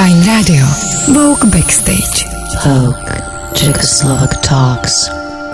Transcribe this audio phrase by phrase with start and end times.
[0.00, 0.66] Fine Radio.
[1.06, 2.24] Vogue Backstage.
[2.64, 3.14] Vogue.
[3.54, 5.10] Czechoslovak Talks.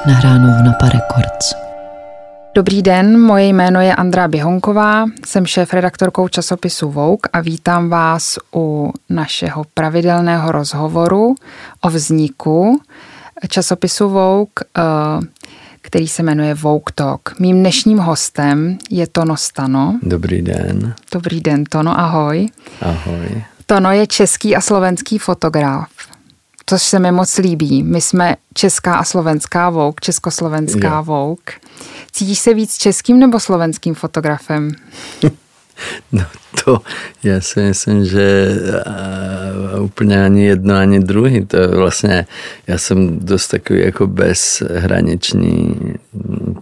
[0.07, 1.55] Nahráno v Napa Records.
[2.55, 8.93] Dobrý den, moje jméno je Andrá Běhonková, jsem šéf-redaktorkou časopisu Vogue a vítám vás u
[9.09, 11.35] našeho pravidelného rozhovoru
[11.81, 12.81] o vzniku
[13.49, 14.83] časopisu Vogue, eh,
[15.81, 17.41] který se jmenuje Vogue Talk.
[17.41, 19.99] Mým dnešním hostem je Tono Stano.
[20.03, 20.95] Dobrý den.
[21.13, 22.49] Dobrý den, Tono, ahoj.
[22.81, 23.45] Ahoj.
[23.67, 25.89] Tono je český a slovenský fotograf,
[26.67, 27.83] což se mi moc líbí.
[27.83, 31.03] My jsme česká a slovenská Vogue, československá Jo.
[31.03, 31.55] Vogue.
[32.13, 34.71] Cítíš se víc českým nebo slovenským fotografem?
[36.13, 36.25] No
[36.65, 36.79] to,
[37.23, 38.55] já si myslím, že
[38.87, 41.47] a, úplně ani jedno, ani druhý.
[41.47, 42.27] To je vlastně,
[42.67, 45.75] já jsem dost takový jako bezhraniční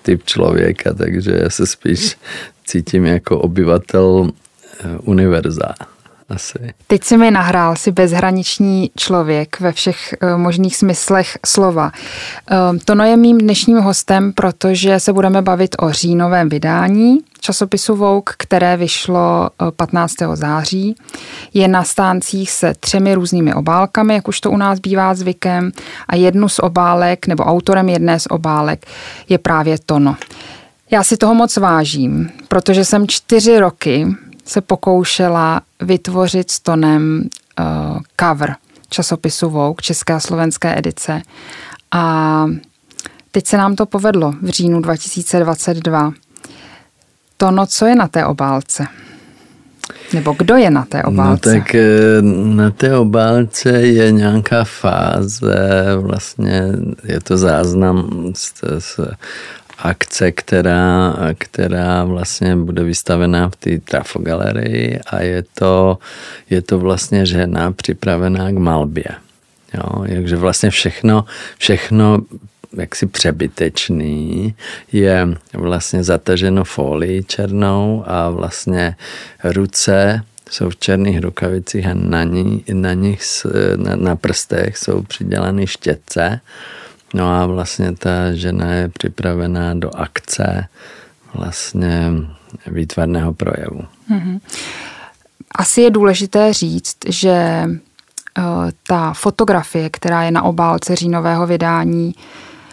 [0.02, 2.16] typ člověka, takže já se spíš
[2.64, 4.30] cítím jako obyvatel
[4.80, 5.74] eh, univerza.
[6.28, 6.74] Asi.
[6.86, 11.92] Teď si mi nahrál si bezhraniční člověk ve všech eh, možných smyslech slova.
[12.50, 18.34] Eh, Tono je mým dnešním hostem, protože se budeme bavit o říjnovém vydání časopisu Vogue,
[18.38, 20.14] které vyšlo eh, 15.
[20.34, 20.96] září.
[21.54, 25.70] Je na stáncích se třemi různými obálkami, jak už to u nás bývá zvykem,
[26.08, 28.86] a jednu z obálek, nebo autorem jedné z obálek
[29.28, 30.16] je právě Tono.
[30.90, 34.06] Já si toho moc vážím, protože jsem čtyři roky
[34.44, 37.22] se pokoušela vytvořit s Tonem
[37.60, 38.56] uh, cover
[38.90, 41.22] časopisu Vogue, české a slovenské edice.
[41.92, 42.46] A
[43.30, 46.12] teď se nám to povedlo v říjnu 2022.
[47.36, 48.86] Tono, co je na té obálce?
[50.12, 51.52] Nebo kdo je na té No obálce?
[51.54, 56.62] tak eh, na té obálce je nějaká fáze, vlastně
[57.04, 59.00] je to záznam z, z
[59.78, 65.98] akce, která, která vlastně bude vystavená v té trafogalerii a je to,
[66.50, 69.04] je to vlastně žena připravená k malbě.
[69.74, 71.24] Jo, takže vlastně všechno,
[71.58, 72.18] všechno
[72.76, 74.54] jaksi přebytečný
[74.92, 78.96] je vlastně zataženo folii černou a vlastně
[79.44, 83.20] ruce jsou v černých rukavicích a na, ní, na nich,
[83.76, 86.40] na, na prstech jsou přidělané štětce.
[87.14, 90.68] No a vlastně ta žena je připravená do akce
[91.34, 92.12] vlastně
[92.66, 93.80] výtvarného projevu.
[95.54, 98.42] Asi je důležité říct, že eh,
[98.86, 102.14] ta fotografie, která je na obálce říjnového vydání,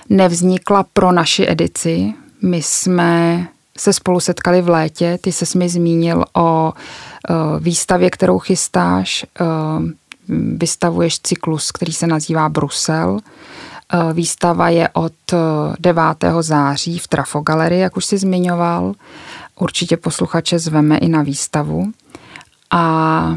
[0.09, 2.13] nevznikla pro naši edici.
[2.41, 3.47] My jsme
[3.78, 9.25] se spolu setkali v létě, ty se mi zmínil o eh, výstavě, kterou chystáš.
[9.41, 9.46] Eh,
[10.56, 13.19] Vystavuješ cyklus, který se nazývá Brusel.
[13.94, 15.38] Eh, Výstava je od eh,
[15.79, 16.03] 9.
[16.41, 18.94] září v Trafogalerii, jak už si zmiňoval.
[19.59, 21.91] Určitě posluchače zveme i na výstavu.
[22.72, 23.35] A,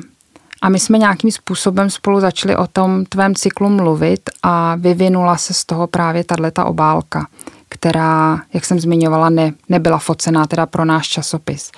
[0.63, 5.55] a my jsme nějakým způsobem spolu začali o tom tvém cyklu mluvit a vyvinula se
[5.55, 7.27] z toho právě tato obálka,
[7.69, 11.71] která, jak jsem zmiňovala, ne, nebyla focená teda pro náš časopis.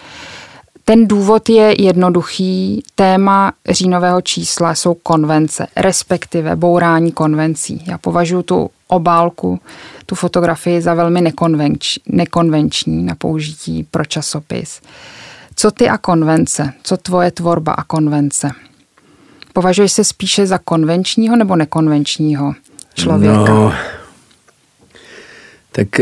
[0.88, 2.82] Ten důvod je jednoduchý.
[2.94, 7.84] Téma říjnového čísla jsou konvence, respektive bourání konvencí.
[7.86, 9.60] Já považuji tu obálku,
[10.06, 14.80] tu fotografii za velmi nekonvenč, nekonvenční na použití pro časopis.
[15.56, 16.72] Co ty a konvence?
[16.82, 18.50] Co tvoje tvorba a konvence?
[19.52, 22.54] Považuješ se spíše za konvenčního nebo nekonvenčního
[22.94, 23.54] člověka?
[23.54, 23.72] No,
[25.72, 26.00] tak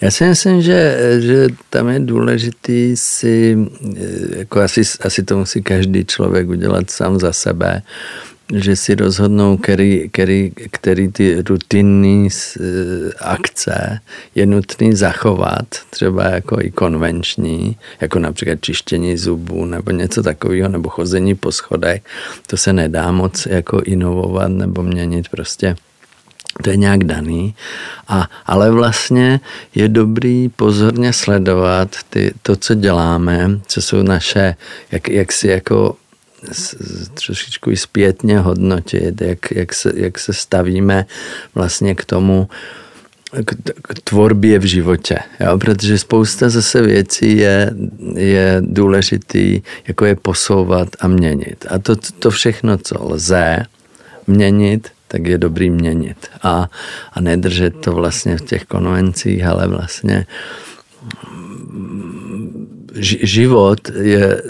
[0.00, 3.58] já si myslím, že, že tam je důležitý si,
[3.96, 7.82] eh, jako asi, asi to musí každý člověk udělat sám za sebe,
[8.54, 12.62] že si rozhodnou, který, který, který ty rutinní eh,
[13.18, 14.00] akce
[14.34, 20.88] je nutný zachovat, třeba jako i konvenční, jako například čištění zubů nebo něco takového, nebo
[20.88, 22.02] chození po schodech.
[22.46, 25.76] To se nedá moc jako inovovat nebo měnit prostě
[26.62, 27.54] to je nějak daný,
[28.08, 29.40] a, ale vlastně
[29.74, 34.56] je dobrý pozorně sledovat ty, to, co děláme, co jsou naše,
[34.92, 35.96] jak, jak si jako
[37.26, 41.06] trošičku i zpětně hodnotit, jak, jak, se, jak se stavíme
[41.54, 42.48] vlastně k tomu,
[43.44, 45.58] k, k tvorbě v životě, jo?
[45.58, 47.70] protože spousta zase věcí je,
[48.14, 51.66] je důležitý, jako je posouvat a měnit.
[51.68, 53.56] A to, to všechno, co lze
[54.26, 56.26] měnit, tak je dobrý měnit.
[56.42, 56.70] A,
[57.12, 60.26] a nedržet to vlastně v těch konvencích, ale vlastně
[62.92, 64.42] ži- život je,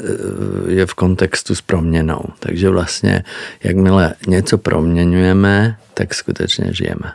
[0.69, 2.25] je v kontextu s proměnou.
[2.39, 3.25] Takže vlastně,
[3.63, 7.13] jakmile něco proměňujeme, tak skutečně žijeme.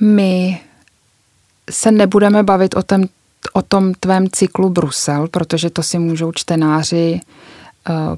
[0.00, 0.60] My
[1.70, 3.04] se nebudeme bavit o tom
[3.52, 7.20] o tom tvém cyklu Brusel, protože to si můžou čtenáři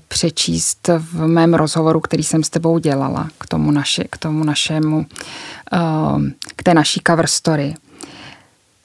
[0.09, 5.07] přečíst v mém rozhovoru, který jsem s tebou dělala k tomu, naši, k tomu našemu,
[5.73, 6.23] uh,
[6.57, 7.75] k té naší cover story.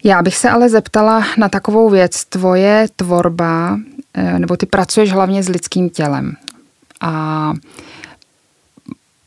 [0.04, 2.26] Já bych se ale zeptala na takovou věc.
[2.26, 3.80] Tvoje tvorba,
[4.38, 6.34] nebo ty pracuješ hlavně s lidským tělem.
[7.02, 7.54] A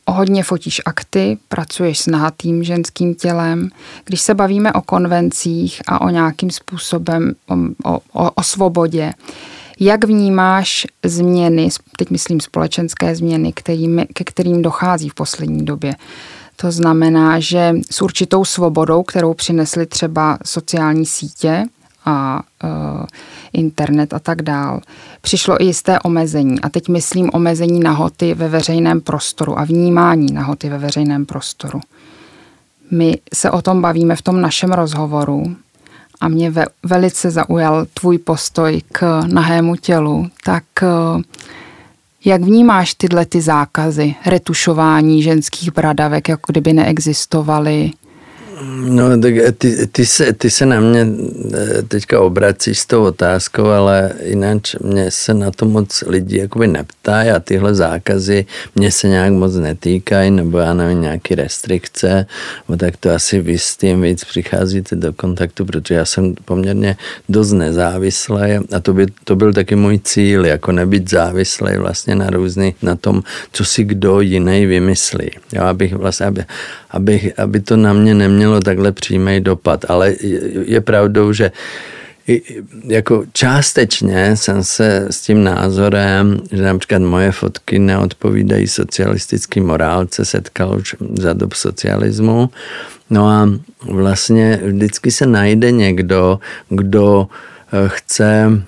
[0.07, 3.69] hodně fotíš akty, pracuješ s nahatým ženským tělem.
[4.05, 7.33] Když se bavíme o konvencích a o nějakým způsobem,
[7.83, 9.13] o, o, o svobodě,
[9.79, 15.95] jak vnímáš změny, teď myslím společenské změny, kterými, ke kterým dochází v poslední době?
[16.55, 21.65] To znamená, že s určitou svobodou, kterou přinesly třeba sociální sítě
[22.05, 23.05] a uh,
[23.53, 24.81] internet a tak dál,
[25.21, 26.61] přišlo i jisté omezení.
[26.61, 31.81] A teď myslím omezení nahoty ve veřejném prostoru a vnímání nahoty ve veřejném prostoru.
[32.91, 35.55] My se o tom bavíme v tom našem rozhovoru
[36.21, 40.29] a mě ve, velice zaujal tvůj postoj k nahému tělu.
[40.43, 41.21] Tak uh,
[42.25, 47.91] jak vnímáš tyhle ty zákazy, retušování ženských bradavek, jako kdyby neexistovaly?
[48.61, 51.07] No, tak ty, ty, se, ty se na mě
[51.53, 56.67] eh, teďka obracíš s tou otázkou, ale jinak mě se na to moc lidí jakoby
[56.67, 58.45] neptají a tyhle zákazy
[58.75, 62.25] mě se nějak moc netýkají, nebo já nevím, nějaké restrikce,
[62.67, 66.97] bo tak to asi vy s tím víc přicházíte do kontaktu, protože já jsem poměrně
[67.29, 72.29] dost nezávislý a to, by, to byl taky můj cíl, jako nebyt závislý vlastně na
[72.29, 75.29] různý, na tom, co si kdo jiný vymyslí.
[75.53, 76.45] Jo, abych vlastně, aby,
[76.91, 78.13] aby, aby to na mě
[78.49, 79.85] nemělo takhle přímý dopad.
[79.87, 80.13] Ale
[80.65, 81.51] je pravdou, že
[82.87, 90.77] jako částečně jsem se s tím názorem, že například moje fotky neodpovídají socialistický morálce, setkal
[90.77, 92.49] už za dob socialismu.
[93.09, 93.49] No a
[93.81, 98.61] vlastně vždycky se najde někdo, kdo eh, chce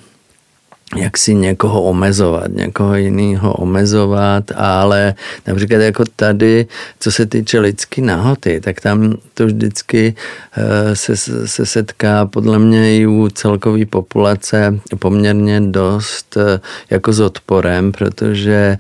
[0.95, 5.13] jak si někoho omezovat, někoho jiného omezovat, ale
[5.47, 6.67] například jako tady,
[6.99, 10.15] co se týče lidský nahoty, tak tam to vždycky
[10.57, 11.17] eh, se,
[11.47, 16.59] se setká podle mě i u celkové populace poměrně dost eh,
[16.89, 18.77] jako s odporem, protože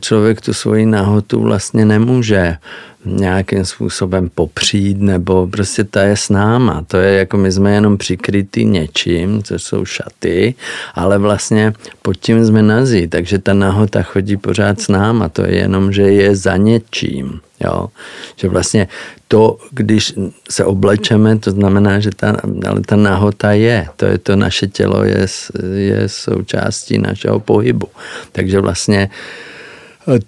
[0.00, 2.56] člověk tu svoji nahotu vlastně nemůže
[3.04, 6.84] nějakým způsobem popřít, nebo prostě ta je s náma.
[6.88, 10.54] To je jako my jsme jenom přikrytý něčím, co jsou šaty,
[10.94, 11.72] ale vlastně
[12.02, 15.28] pod tím jsme nazí, takže ta nahota chodí pořád s náma.
[15.28, 17.40] To je jenom, že je za něčím.
[17.60, 17.88] Jo?
[18.36, 18.88] Že vlastně
[19.28, 20.14] to, když
[20.50, 22.36] se oblečeme, to znamená, že ta,
[22.68, 23.86] ale ta nahota je.
[23.96, 25.26] To je to naše tělo, je,
[25.74, 27.88] je součástí našeho pohybu.
[28.32, 29.10] Takže vlastně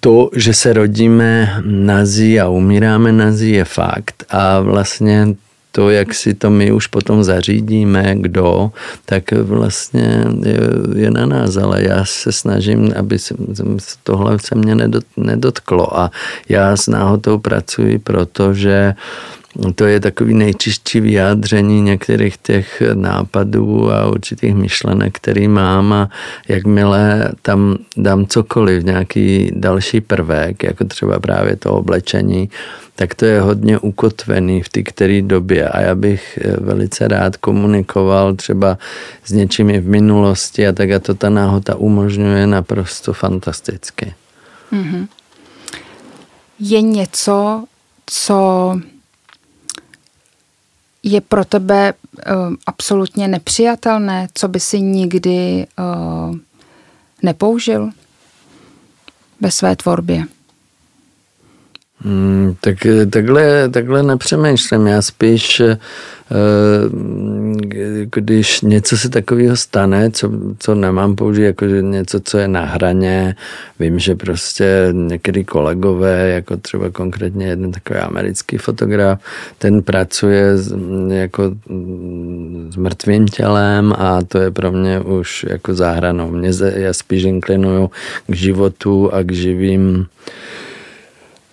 [0.00, 4.24] to, že se rodíme nazí a umíráme nazí, je fakt.
[4.30, 5.36] A vlastně
[5.72, 8.72] to, jak si to my už potom zařídíme, kdo,
[9.04, 10.60] tak vlastně je,
[10.96, 13.34] je na nás, ale já se snažím, aby se,
[14.02, 14.76] tohle se mě
[15.16, 16.10] nedotklo a
[16.48, 18.94] já s náhodou pracuji, protože
[19.74, 26.08] to je takový nejčistší vyjádření některých těch nápadů a určitých myšlenek, který mám a
[26.48, 32.50] jakmile tam dám cokoliv, nějaký další prvek, jako třeba právě to oblečení,
[32.96, 38.34] tak to je hodně ukotvený v té které době a já bych velice rád komunikoval
[38.34, 38.78] třeba
[39.24, 44.14] s něčím v minulosti a tak a to ta náhoda umožňuje naprosto fantasticky.
[44.72, 45.06] Mm-hmm.
[46.60, 47.64] Je něco,
[48.06, 48.80] co
[51.06, 56.36] je pro tebe uh, absolutně nepřijatelné, co by si nikdy uh,
[57.22, 57.90] nepoužil
[59.40, 60.24] ve své tvorbě?
[62.06, 62.76] Hmm, tak
[63.10, 64.86] takhle, takhle nepřemýšlím.
[64.86, 65.62] Já spíš
[66.30, 66.88] Eh,
[68.12, 73.36] když něco se takového stane, co, co nemám použít, jako něco, co je na hraně,
[73.80, 79.20] vím, že prostě někdy kolegové, jako třeba konkrétně jeden takový americký fotograf,
[79.58, 80.76] ten pracuje s,
[81.08, 81.52] jako
[82.70, 86.30] s mrtvým tělem a to je pro mě už jako záhranou.
[86.30, 87.90] Mě, já spíš inklinuju
[88.26, 90.06] k životu a k živým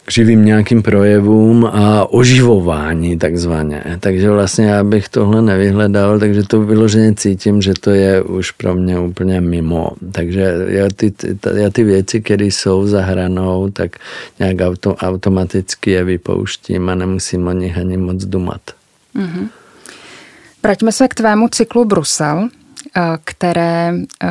[0.08, 3.84] živým nějakým projevům a oživování takzvaně.
[4.00, 8.76] Takže vlastně já bych tohle nevyhledal, takže to vyloženě cítím, že to je už pro
[8.76, 9.90] mě úplně mimo.
[10.12, 13.96] Takže já ty, ty, já ty věci, které jsou za hranou, tak
[14.40, 18.62] nějak auto, automaticky je vypouštím a nemusím o nich ani moc dumat.
[19.16, 19.48] Mm-hmm.
[20.64, 23.94] Vraťme se k tvému cyklu Brusel, eh, které
[24.24, 24.30] eh,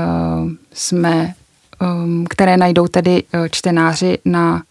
[0.73, 1.35] jsme,
[1.83, 1.87] eh,
[2.29, 4.63] které najdou tedy čtenáři na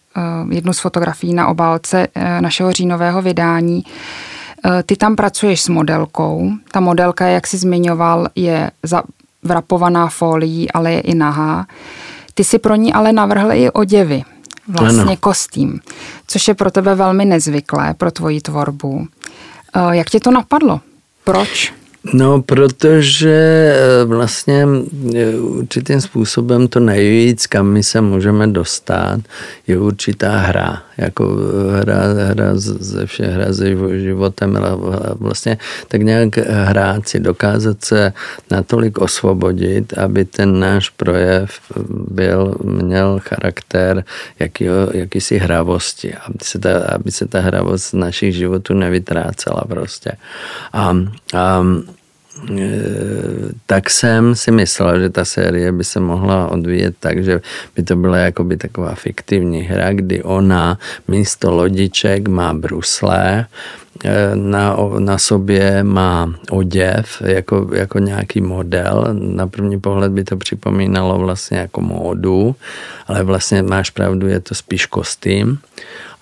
[0.49, 3.83] jednu z fotografií na obálce eh, našeho říjnového vydání.
[4.65, 6.51] Eh, ty tam pracuješ s modelkou.
[6.71, 8.71] Ta modelka, jak jsi zmiňoval, je
[9.43, 11.67] vrapovaná folií, ale je i nahá.
[12.33, 14.23] Ty si pro ní ale navrhl i oděvy,
[14.67, 15.17] vlastně ano.
[15.19, 15.79] kostým,
[16.27, 19.07] což je pro tebe velmi nezvyklé, pro tvoji tvorbu.
[19.75, 20.81] Eh, jak tě to napadlo?
[21.23, 21.73] Proč?
[22.13, 24.67] No, protože eh, vlastně
[25.15, 29.19] eh, určitým způsobem to nejvíc, kam my se můžeme dostat,
[29.67, 30.83] je určitá hra.
[31.01, 31.37] Jako
[31.79, 33.65] hra, hra ze vše, hra se
[33.99, 34.57] životem,
[35.19, 38.13] vlastně tak nějak hrát si, dokázat se
[38.51, 41.51] natolik osvobodit, aby ten náš projev
[41.89, 44.03] byl, měl charakter
[44.39, 50.11] jakýho, jakýsi hravosti, aby se, ta, aby se ta hravost z našich životů nevytrácela prostě.
[50.73, 50.97] A,
[51.33, 51.65] a
[53.65, 57.41] tak jsem si myslel, že ta série by se mohla odvíjet tak, že
[57.75, 63.45] by to byla jakoby taková fiktivní hra, kdy ona místo lodiček má brusle,
[64.05, 69.07] eh, na, na sobě má oděv jako, jako nějaký model.
[69.13, 72.55] Na první pohled by to připomínalo vlastně jako módu,
[73.07, 75.57] ale vlastně máš pravdu, je to spíš kostým.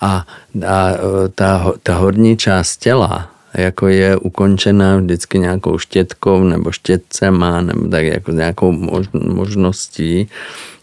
[0.00, 0.26] A,
[0.66, 7.60] a eh, ta, ta horní část těla, jako je ukončená vždycky nějakou štětkou nebo štětcema
[7.60, 8.72] nebo tak jako nějakou
[9.12, 10.28] možností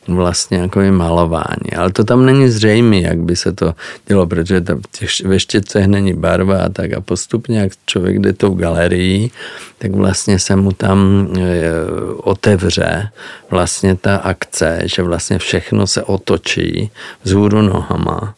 [0.08, 1.72] vlastně jako je malování.
[1.78, 3.76] Ale to tam není zřejmé, jak by se to
[4.08, 4.82] dělo, protože tam
[5.24, 9.32] ve štětcech není barva a tak a postupně, jak člověk jde tou galerii,
[9.78, 11.72] tak vlastně se mu tam e,
[12.18, 13.10] otevře
[13.52, 16.92] vlastně ta akce, že vlastně všechno se otočí
[17.24, 18.34] vzhůru nohama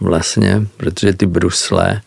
[0.00, 2.00] vlastně, protože ty brusle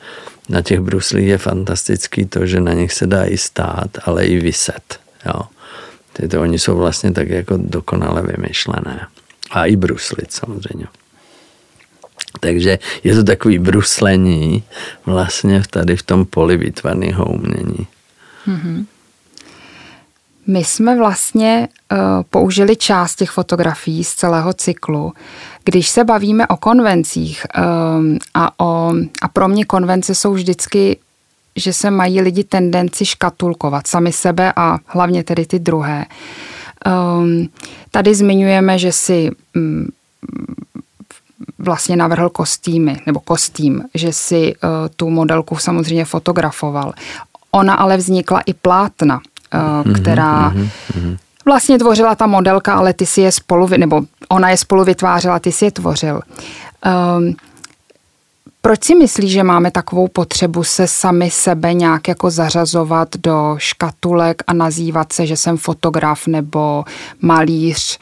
[0.50, 4.40] na těch bruslích je fantastický to, že na nich se dá i stát, ale i
[4.40, 5.00] vyset.
[5.26, 5.42] Jo.
[6.14, 9.08] Tyto, oni jsou vlastně tak jako dokonale vymyšlené.
[9.52, 10.88] A i bruslit samozřejmě.
[12.40, 14.64] Takže je to takový bruslení
[15.06, 17.88] vlastně tady v tom poli výtvarného umění.
[18.48, 18.86] Mm-hmm.
[20.48, 21.98] My jsme vlastně uh,
[22.30, 25.14] použili část těch fotografií z celého cyklu.
[25.64, 30.98] Když se bavíme o konvencích um, a, o, a pro mě konvence jsou vždycky,
[31.56, 36.06] že se mají lidi tendenci škatulkovat sami sebe a hlavně tedy ty druhé.
[37.20, 37.50] Um,
[37.92, 39.88] tady zmiňujeme, že si um,
[41.60, 46.94] vlastně navrhl kostýmy, nebo kostým, že si uh, tu modelku samozřejmě fotografoval.
[47.52, 49.22] Ona ale vznikla i plátna.
[49.56, 51.18] Eh, která mm-hmm.
[51.46, 55.52] vlastně tvořila ta modelka, ale ty si je spolu, nebo ona je spolu vytvářela, ty
[55.52, 56.22] si je tvořil.
[57.18, 57.36] Um,
[58.62, 64.44] proč si myslíš, že máme takovou potřebu se sami sebe nějak jako zařazovat do škatulek
[64.48, 66.86] a nazývat se, že jsem fotograf nebo
[67.22, 68.00] malíř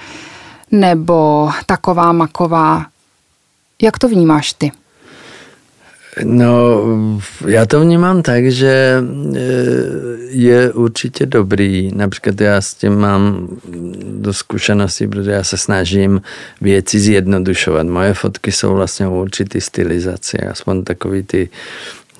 [0.71, 2.85] nebo taková maková?
[3.81, 4.71] Jak to vnímáš ty?
[6.23, 6.83] No,
[7.47, 9.03] já to vnímám tak, že
[9.35, 9.39] e,
[10.29, 11.91] je určitě dobrý.
[11.95, 13.47] Například já s tím mám
[14.03, 16.21] do zkušenosti, protože já se snažím
[16.61, 17.87] věci zjednodušovat.
[17.87, 21.49] Moje fotky jsou vlastně určitý stylizace, aspoň takový ty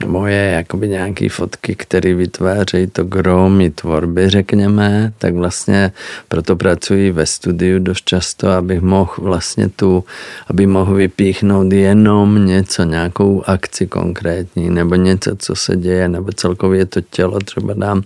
[0.05, 5.91] moje jakoby nějaké fotky, které vytvářejí to gromy tvorby, řekněme, tak vlastně
[6.27, 10.03] proto pracuji ve studiu dost často, abych mohl vlastně tu,
[10.47, 16.85] aby mohl vypíchnout jenom něco, nějakou akci konkrétní, nebo něco, co se děje, nebo celkově
[16.85, 18.01] to tělo třeba dám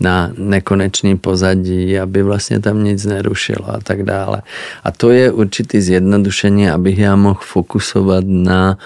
[0.00, 4.42] na nekonečný pozadí, aby vlastně tam nic nerušilo a tak dále.
[4.84, 8.78] A to je určitý zjednodušení, abych já mohl fokusovat na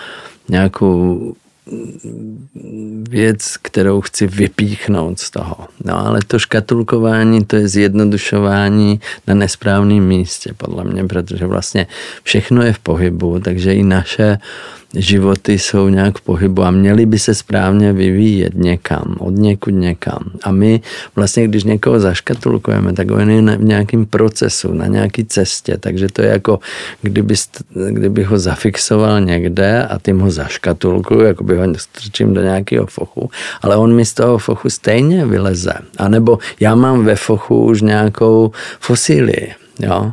[0.49, 1.35] nějakou
[3.09, 5.57] věc, kterou chci vypíchnout z toho.
[5.85, 11.87] No ale to škatulkování, to je zjednodušování na nesprávném místě, podle mě, protože vlastně
[12.23, 14.39] všechno je v pohybu, takže i naše
[14.97, 20.19] životy jsou nějak v pohybu a měly by se správně vyvíjet někam, od někud někam.
[20.43, 20.81] A my
[21.17, 26.23] vlastně, když někoho zaškatulkujeme, tak on je v nějakém procesu, na nějaké cestě, takže to
[26.23, 26.59] je jako,
[27.03, 27.35] kdyby,
[27.91, 33.31] kdyby ho zafixoval někde a tím ho zaškatulkuju, jako by ho strčím do nějakého fochu,
[33.63, 35.75] ale on mi z toho fochu stejně vyleze.
[35.99, 40.13] A nebo já mám ve fochu už nějakou fosílii, jo,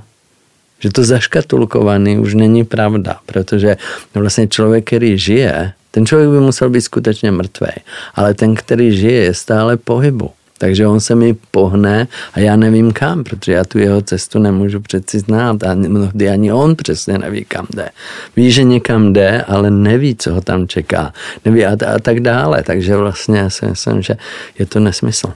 [0.84, 3.78] že to zaškatulkovaný už není pravda, protože
[4.14, 7.72] vlastně člověk, který žije, ten člověk by musel být skutečně mrtvý,
[8.16, 10.32] ale ten, který žije, je stále pohybu.
[10.58, 14.80] Takže on se mi pohne a já nevím kam, protože já tu jeho cestu nemůžu
[14.80, 17.90] přeci znát a mnohdy ani on přesně neví, kam jde.
[18.36, 21.14] Ví, že někam jde, ale neví, co ho tam čeká.
[21.46, 22.64] Neví a, a tak dále.
[22.64, 24.16] Takže vlastně já si myslím, že
[24.60, 25.34] je to nesmysl.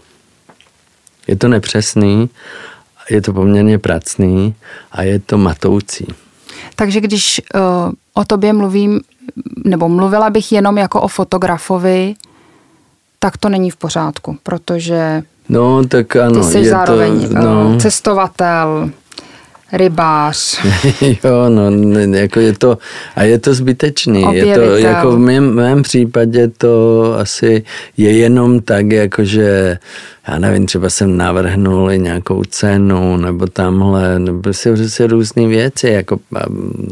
[1.28, 2.30] Je to nepřesný
[3.10, 4.56] je to poměrně pracný
[4.92, 6.08] a je to matoucí.
[6.76, 7.62] Takže když uh,
[8.14, 9.02] o tobě mluvím,
[9.66, 12.16] nebo mluvila bych jenom jako o fotografovi,
[13.20, 16.40] tak to není v pořádku, protože No, tak ano.
[16.40, 17.74] ty jsi je zároveň to, no.
[17.76, 18.90] eh, cestovatel,
[19.72, 20.60] rybář,
[21.24, 22.78] jo, no, ne- jako je to,
[23.16, 24.26] a je to zbytečný.
[24.32, 27.64] Je to, jako v mém, mém případě to asi
[27.98, 29.78] je jenom tak, jako že
[30.28, 35.90] já nevím, třeba jsem navrhnul i nějakou cenu, nebo tamhle, nebo prostě, prostě různé věci,
[35.90, 36.20] jako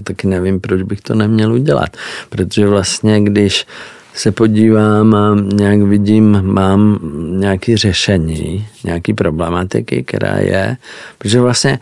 [0.03, 1.89] taky nevím, proč bych to neměl udělat.
[2.29, 3.65] Protože vlastně, když
[4.13, 7.00] se podívám a nějak vidím, mám
[7.39, 10.77] nějaké řešení, nějaký problematiky, která je,
[11.17, 11.79] protože vlastně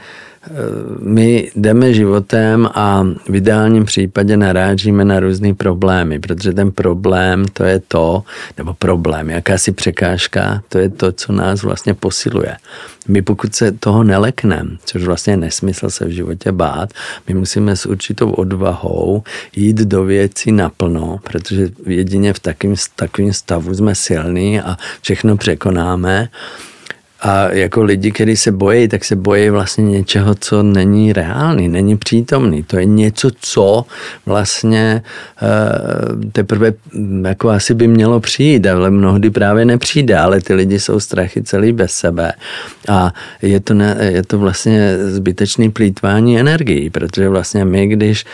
[1.00, 7.64] my jdeme životem a v ideálním případě narážíme na různé problémy, protože ten problém to
[7.64, 8.24] je to,
[8.58, 12.56] nebo problém, jakási překážka, to je to, co nás vlastně posiluje.
[13.08, 16.90] My pokud se toho nelekneme, což vlastně je nesmysl se v životě bát,
[17.28, 19.24] my musíme s určitou odvahou
[19.56, 22.40] jít do věcí naplno, protože jedině v
[22.96, 26.30] takým, stavu jsme silní a všechno překonáme.
[27.24, 31.98] A jako lidi, kteří se bojí, tak se bojí vlastně něčeho, co není reálný, není
[31.98, 32.64] přítomný.
[32.64, 33.86] To je něco, co
[34.26, 35.04] vlastně
[35.42, 40.80] eh, teprve mm, jako asi by mělo přijít, ale mnohdy právě nepřijde, ale ty lidi
[40.80, 42.34] jsou strachy celý bez sebe.
[42.90, 48.26] A je to, ne, je to vlastně zbytečný plítvání energií, protože vlastně my, když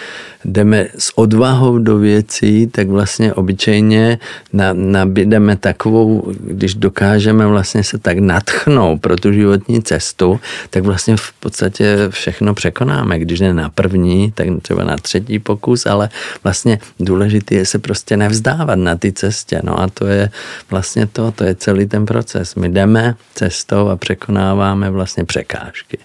[0.45, 4.19] jdeme s odvahou do věcí, tak vlastně obyčejně
[4.53, 11.17] na, nabídeme takovou, když dokážeme vlastně se tak natchnout pro tu životní cestu, tak vlastně
[11.17, 13.19] v podstatě všechno překonáme.
[13.19, 16.09] Když ne na první, tak třeba na třetí pokus, ale
[16.43, 19.61] vlastně důležité je se prostě nevzdávat na té cestě.
[19.63, 20.29] No a to je
[20.69, 22.55] vlastně to, to je celý ten proces.
[22.55, 25.97] My jdeme cestou a překonáváme vlastně překážky.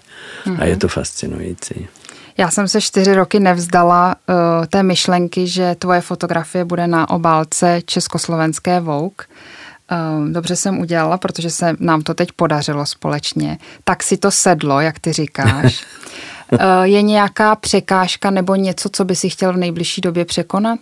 [0.45, 0.57] Mm-hmm.
[0.59, 1.87] A je to fascinující.
[2.37, 7.81] Já jsem se čtyři roky nevzdala uh, té myšlenky, že tvoje fotografie bude na obálce
[7.85, 9.25] československé Vogue.
[9.91, 13.57] Uh, dobře jsem udělala, protože se nám to teď podařilo společně.
[13.83, 15.83] Tak si to sedlo, jak ty říkáš.
[16.51, 20.79] uh, je nějaká překážka nebo něco, co by si chtěl v nejbližší době překonat?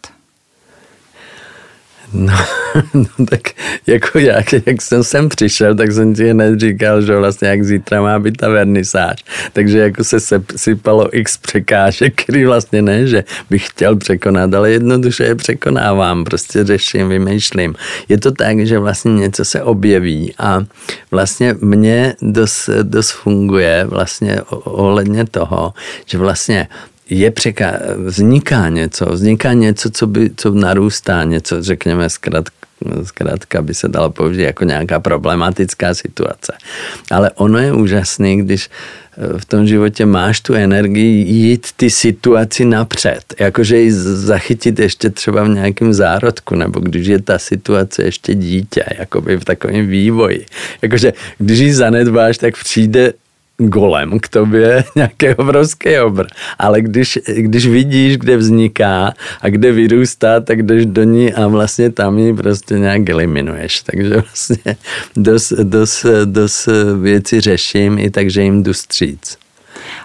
[2.13, 2.33] No,
[2.93, 3.41] no tak
[3.87, 8.01] jako jak, jak jsem sem přišel, tak jsem ti hned říkal, že vlastně jak zítra
[8.01, 9.15] má být ta vernisáž.
[9.53, 10.17] Takže jako se
[10.55, 16.63] sypalo x překážek, který vlastně ne, že bych chtěl překonat, ale jednoduše je překonávám, prostě
[16.63, 17.75] řeším, vymýšlím.
[18.09, 20.65] Je to tak, že vlastně něco se objeví a
[21.11, 25.73] vlastně mně dost, dost funguje vlastně ohledně toho,
[26.05, 26.67] že vlastně
[27.09, 32.55] je překá, vzniká něco, vzniká něco, co, by, co narůstá, něco, řekněme, zkrátka,
[33.03, 36.53] zkrátka by se dalo použít jako nějaká problematická situace.
[37.11, 38.69] Ale ono je úžasný, když
[39.37, 43.23] v tom životě máš tu energii jít ty situaci napřed.
[43.39, 48.83] Jakože ji zachytit ještě třeba v nějakém zárodku, nebo když je ta situace ještě dítě,
[48.99, 50.45] jakoby v takovém vývoji.
[50.81, 53.13] Jakože když ji zanedbáš, tak přijde
[53.69, 56.25] golem k tobě, nějaký obrovský obr.
[56.59, 61.89] Ale když, když vidíš, kde vzniká a kde vyrůstá, tak jdeš do ní a vlastně
[61.89, 63.81] tam ji prostě nějak eliminuješ.
[63.81, 64.75] Takže vlastně
[65.15, 66.69] dost, dost, dost
[67.01, 69.37] věci řeším i takže jim jdu stříc.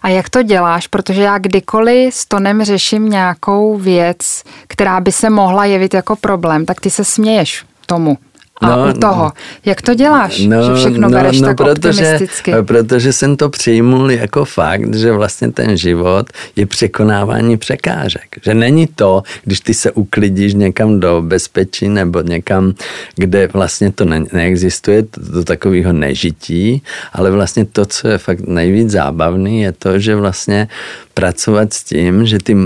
[0.02, 0.86] A jak to děláš?
[0.86, 6.66] Protože já kdykoliv s Tonem řeším nějakou věc, která by se mohla jevit jako problém,
[6.66, 8.18] tak ty se směješ tomu.
[8.60, 9.32] A no, u toho,
[9.64, 12.52] jak to děláš, no, že všechno no, bereš no, tak protože, optimisticky?
[12.62, 18.38] Protože jsem to přijmul jako fakt, že vlastně ten život je překonávání překážek.
[18.44, 22.74] Že není to, když ty se uklidíš někam do bezpečí nebo někam,
[23.16, 28.90] kde vlastně to ne, neexistuje, do takového nežití, ale vlastně to, co je fakt nejvíc
[28.90, 30.68] zábavný, je to, že vlastně
[31.14, 32.56] pracovat s tím, že ty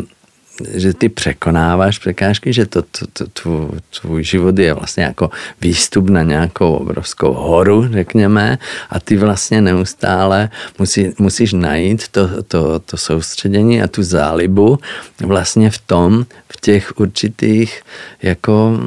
[0.74, 3.68] že ty překonáváš překážky, že to, to, to tvůj,
[4.00, 8.58] tvůj život je vlastně jako výstup na nějakou obrovskou horu, řekněme,
[8.90, 14.78] a ty vlastně neustále musí, musíš najít to, to, to soustředění a tu zálibu
[15.20, 17.82] vlastně v tom, v těch určitých
[18.22, 18.78] jako,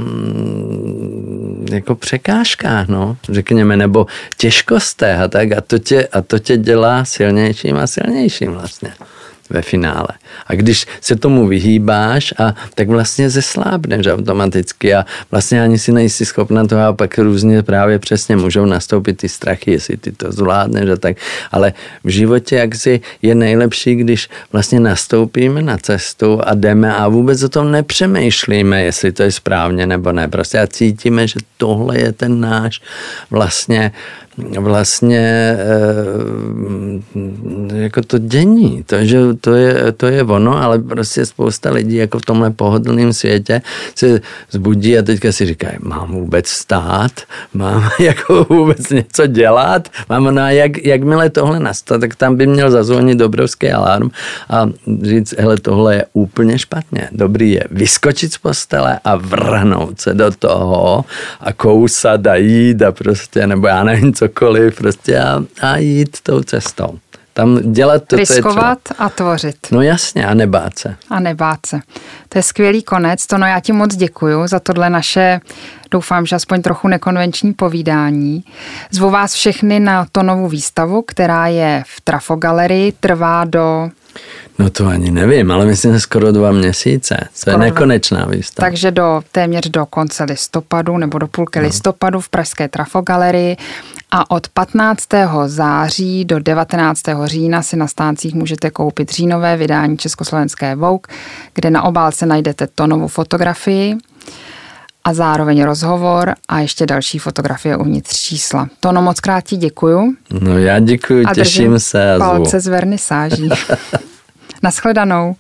[1.72, 4.06] jako překážkách, no, řekněme, nebo
[4.38, 8.94] těžkostech a tak a to tě, a to tě dělá silnějším a silnějším vlastně
[9.49, 10.08] ve finále.
[10.47, 16.25] A když se tomu vyhýbáš, a tak vlastně zeslábneš automaticky a vlastně ani si nejsi
[16.25, 20.89] schopna toho a pak různě právě přesně můžou nastoupit ty strachy, jestli ty to zvládneš
[20.89, 21.17] a tak.
[21.51, 27.08] Ale v životě jak si je nejlepší, když vlastně nastoupíme na cestu a jdeme a
[27.08, 30.27] vůbec o tom nepřemýšlíme, jestli to je správně nebo ne.
[30.27, 32.81] Prostě a cítíme, že tohle je ten náš
[33.29, 33.91] vlastně
[34.38, 35.78] vlastně e,
[37.74, 42.19] jako to dění, to, že to, je, to je ono, ale prostě spousta lidí jako
[42.19, 43.62] v tomhle pohodlném světě
[43.95, 44.21] se
[44.52, 47.12] zbudí a teďka si říkají, mám vůbec stát,
[47.54, 52.48] mám jako vůbec něco dělat, mám, no a jak, jakmile tohle nastane, tak tam by
[52.48, 54.10] měl zazvonit obrovský alarm
[54.50, 54.69] a
[55.02, 57.10] říct, hele, tohle je úplně špatně.
[57.12, 61.06] Dobrý je vyskočit z postele a vrhnout se do toho
[61.39, 66.44] a kousat a jít a prostě, nebo já nevím, cokoliv, prostě a, a jít tou
[66.44, 67.00] cestou.
[67.34, 69.06] Tam dělat to, Riskovat co je třeba.
[69.06, 69.58] a tvořit.
[69.72, 70.96] No jasně, a nebát se.
[71.10, 71.80] A nebát se.
[72.30, 73.28] To je skvělý konec.
[73.28, 75.40] To no já ti moc děkuju za tohle naše,
[75.92, 78.44] doufám, že aspoň trochu nekonvenční povídání.
[78.92, 83.90] Zvu vás všechny na to novou výstavu, která je v Trafogalerii, trvá do
[84.60, 87.17] No to ani nevím, ale myslím, že skoro dva měsíce.
[87.21, 88.65] To Skoro je nekonečná výstava.
[88.67, 91.65] takže do téměř do konce listopadu nebo do půlky No.
[91.65, 93.58] listopadu v Pražské Trafogalerii
[94.12, 95.08] a od 15.
[95.47, 97.01] září do 19.
[97.25, 101.15] října si na stáncích můžete koupit říjnové vydání Československé Vogue,
[101.54, 103.95] kde na obálce najdete tonovou fotografii
[105.06, 108.68] a zároveň rozhovor a ještě další fotografie uvnitř čísla.
[108.80, 112.68] Tono moc krát ti děkuju No já děkuji, a těším držím se a palce z
[112.68, 113.50] vernisáží.
[114.63, 115.36] Naschledanou.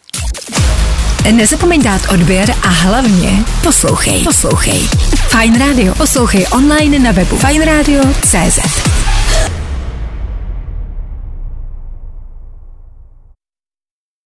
[1.31, 4.23] Nezapomeň dát odběr a hlavně poslouchej.
[4.23, 4.79] Poslouchej.
[5.39, 5.95] Fine Radio.
[5.95, 9.04] Poslouchej online na webu fajnradio.cz.